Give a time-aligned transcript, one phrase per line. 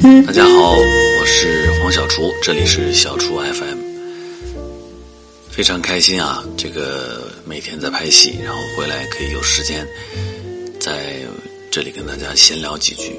[0.00, 3.78] 大家好，我是黄小厨，这里是小厨 FM。
[5.50, 9.84] 非常开心啊，这个每天在拍戏，然后回来可以有时间
[10.78, 11.16] 在
[11.68, 13.18] 这里跟大家闲聊几句。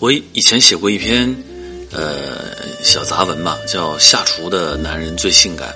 [0.00, 1.32] 我以前写过一篇
[1.92, 5.72] 呃小杂文吧，叫《下厨的男人最性感》。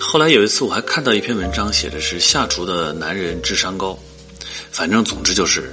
[0.00, 3.98] 后来有一次我还看到一篇文章，写的是下厨的男人智商高。
[4.70, 5.72] 反正总之就是，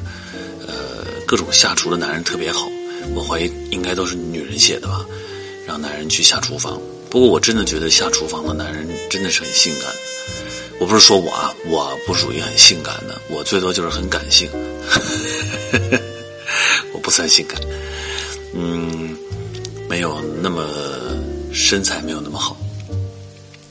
[1.28, 2.71] 各种下厨的男人特别好。
[3.14, 5.06] 我怀疑应该都是女人写的吧，
[5.68, 6.82] 让男人去下厨房。
[7.10, 9.93] 不过我真的觉得下厨房的男人真的是很性感。
[10.79, 14.50] 我不是说我啊，我不属于很性感的，我最多就是很感性。
[16.93, 17.59] 我不算性感，
[18.54, 19.18] 嗯，
[19.89, 20.65] 没有那么
[21.51, 22.56] 身材没有那么好，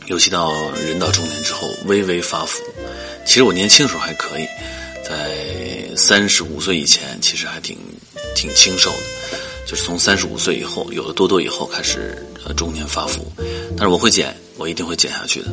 [0.07, 0.52] 尤其到
[0.87, 2.63] 人到中年之后微微发福。
[3.25, 4.47] 其实我年轻时候还可以。
[5.09, 5.46] 在
[5.97, 7.77] 三十五岁以前，其实还挺
[8.35, 13.33] 挺清瘦的，就是从三十五岁以后，有了多多以后，开始呃中年发福。
[13.77, 15.49] 但是我会减，我一定会减下去的。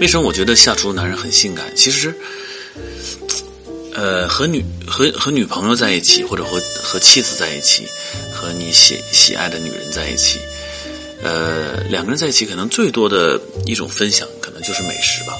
[0.00, 1.64] 为什么我觉得下厨的男人很性感？
[1.74, 2.14] 其实，
[3.94, 7.86] 呃，和女和和女朋友在一起，或者和和妻子在一起，
[8.32, 10.38] 和你喜喜爱的女人在一起，
[11.22, 15.32] 呃，两个人在一起，可能最多的一种分享，可能就是美食吧。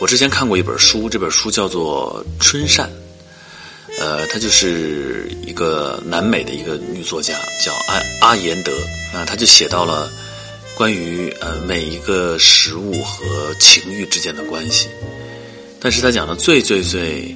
[0.00, 2.90] 我之前看过一本书，这本书叫做《春扇》，
[4.02, 8.72] 呃，她就是一个南美的一个女作家，叫阿阿延德
[9.14, 10.10] 啊，她就写到了
[10.74, 14.88] 关于呃每一个食物和情欲之间的关系。
[15.78, 17.32] 但是她讲的最最最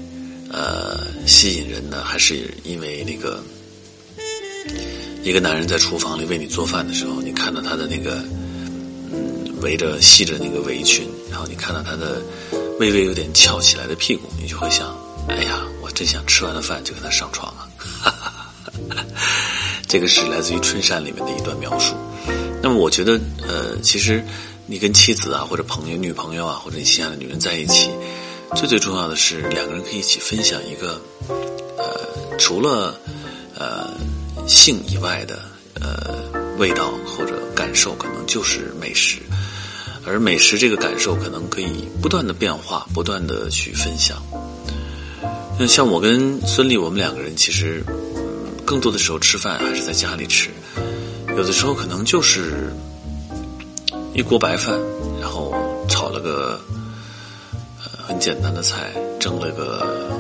[0.50, 3.40] 呃吸引人的，还是因为那个
[5.22, 8.24] 一个男人在厨房里为你做饭的时候，你看到他的那个
[9.12, 12.20] 嗯围着系着那个围裙，然后你看到他的。
[12.78, 14.94] 微微有点翘起来的屁股，你就会想：
[15.28, 17.52] 哎呀，我真想吃完了饭就跟他上床
[18.02, 18.52] 啊！
[19.88, 21.94] 这个是来自于《春山》里面的一段描述。
[22.62, 24.24] 那么，我觉得，呃，其实
[24.66, 27.90] 你跟妻子啊，或者朋友、女朋友啊，或者你心爱的女人在一起，
[28.56, 31.00] 最最重要的是两个人可以一起分享一个，
[31.78, 32.98] 呃，除了
[33.56, 33.90] 呃
[34.46, 35.40] 性以外的
[35.80, 36.14] 呃
[36.58, 39.18] 味道或者感受，可能就是美食。
[40.08, 44.22] 而美食这个感受可能可以不断的变化，不断的去分享。
[45.58, 47.82] 那像我跟孙俪，我们两个人其实
[48.64, 50.50] 更多的时候吃饭还是在家里吃，
[51.36, 52.70] 有的时候可能就是
[54.12, 54.78] 一锅白饭，
[55.18, 55.54] 然后
[55.88, 56.60] 炒了个
[58.06, 60.12] 很简单的菜，蒸了个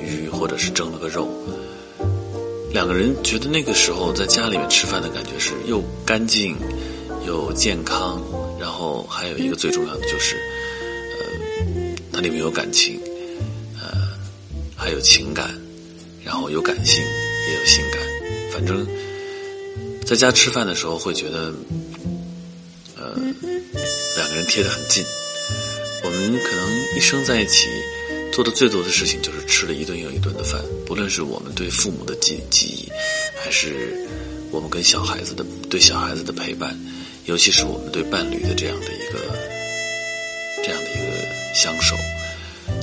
[0.00, 1.28] 鱼或者是蒸了个肉，
[2.72, 6.56] 两个人觉得那个时候在家里面吃饭的感觉是又干净
[7.26, 8.20] 又健康。
[8.58, 10.36] 然后还有一个最重要的就是，
[11.18, 13.00] 呃，它里面有感情，
[14.92, 15.50] 有情感，
[16.24, 17.02] 然后有感性，
[17.48, 18.00] 也有性感。
[18.52, 18.86] 反正，
[20.04, 21.52] 在家吃饭的时候会觉得，
[22.96, 23.16] 呃，
[24.16, 25.02] 两个人贴得很近。
[26.04, 27.68] 我们可能一生在一起
[28.32, 32.92] 做的最多的事情就是吃了一顿又一顿的饭，不论是我们对父母的记记忆，
[33.42, 34.06] 还是
[34.50, 36.78] 我们跟小孩子的对小孩子的陪伴。
[37.24, 39.20] 尤其是我们对伴侣的这样的一个
[40.64, 41.96] 这样的一个相守，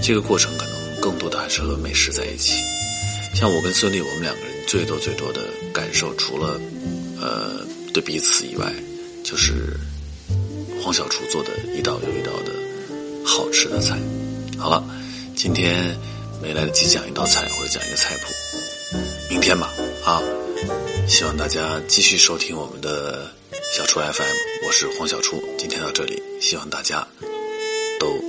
[0.01, 2.53] 这个过程可能更多的还是和美食在一起。
[3.35, 5.41] 像我跟孙俪，我们两个人最多最多的
[5.73, 6.59] 感受，除了
[7.21, 8.73] 呃对彼此以外，
[9.23, 9.77] 就是
[10.81, 12.53] 黄小厨做的一道又一道的
[13.25, 13.97] 好吃的菜。
[14.57, 14.83] 好了，
[15.35, 15.97] 今天
[16.41, 18.33] 没来得及讲一道菜或者讲一个菜谱，
[19.29, 19.71] 明天吧
[20.05, 20.21] 啊！
[21.07, 23.31] 希望大家继续收听我们的。
[23.71, 27.07] 小厨 FM，我是黄小厨，今天到这里，希望大家
[27.99, 28.19] 都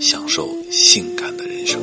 [0.00, 1.78] 享受性感的人生。